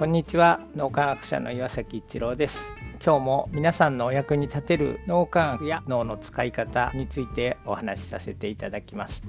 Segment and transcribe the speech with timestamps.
[0.00, 0.60] こんにちは。
[0.76, 2.64] 脳科学者の岩崎一郎です。
[3.04, 9.22] 今日も皆さんのお役に立てる脳科学や脳の使い方についてお話しさせていただきます。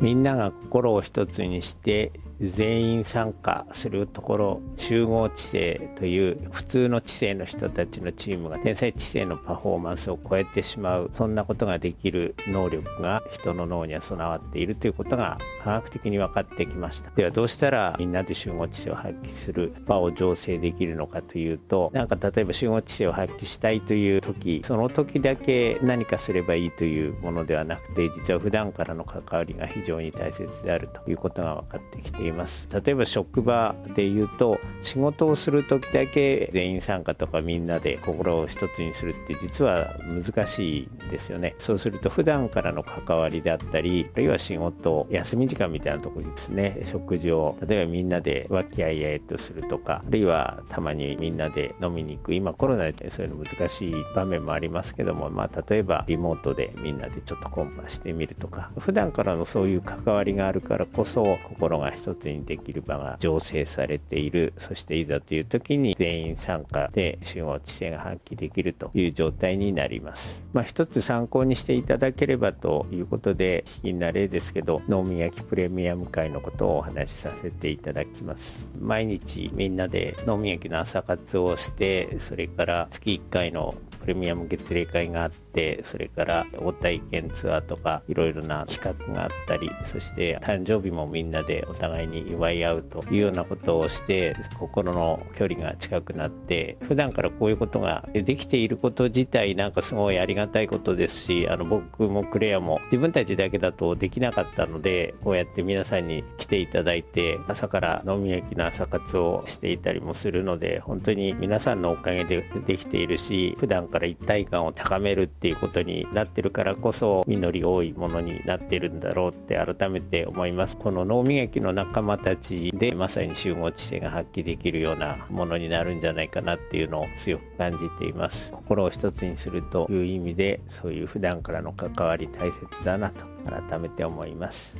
[0.00, 2.10] みんなが心を一つにして
[2.50, 17.10] 全員参加するところ集合知性という普通の知性の人たちのチームが天才知性のパフォーマンスを超えてしまうそんなことができる能力が人の脳には備わっているということが科学的に分かってきました。
[17.10, 32.31] ではどうしたらみんなで集合知性を発揮する場を醸成できるのかというとなんか例えば集合知性を発揮したいという時その時だけ何かすればいいというものではなくて実は普段からの関わりが非常に大切であるということが分かってきています。
[32.32, 32.68] います。
[32.72, 41.54] 例えば職場で言うと仕事をする時だけ全員参加とかみんなで心を一つにするって実は難しいんですよね。
[41.58, 46.80] そうすると普段からの関わりであったりあるいは仕事休み時間みたいなとこにですね。
[46.84, 52.34] 食事を例えばみんなで和気あいあいとするとかあるいはたまにみんなで飲みに行く。
[52.34, 58.70] 今コロナでそういうの難しい場面もありますけどもまあ例えばリモートでみんなでちょっとコンパしてみるとか。
[58.78, 64.52] 普段からのそういう関わりがあるからこそ心が一つつにできる場が醸成されている。
[64.58, 70.42] そしていざという時に全員参加で集合知性が発揮できるという状態になります。
[70.52, 78.66] まあ一つ参考にしていただければということで引きな例ですけど脳み焼きプレミアム会のことをお話しさせていただきます。
[78.80, 120.76] 毎日みんなで脳み焼きの朝活をしてそれから月1回のプレミアム月例会があってそれからお体験ツアーとかいろいろな企画があったりそして誕生日もみんなでお互いに祝い合うというようなことをして心の距離が近くなって普段からこういうことができていること自体なんかすごいありがたいことですしあの僕もクレアも自分たちだけだとできなかったのでこうやって皆さんに来ていただいて朝から飲み焼きの朝活をしていたりもするので本当に皆さんのおかげでできているし普段から一体感を高めるっていうことになってるからこそ実り多いものになってるんだろうって改めて思います。
[120.76, 128.50] この脳磨きの仲間たちでまさに集合知性が発揮できるようなものになるんじゃないかなっていうのを強く感じています。
[128.52, 133.24] 心を一つにするという意味でそういう普段からの関わり大切だなと
[133.68, 134.76] 改めて思います。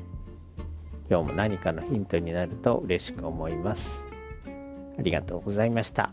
[1.11, 4.05] 今日も何かのヒントになると嬉しく思います。
[4.99, 6.13] ありがとうございました。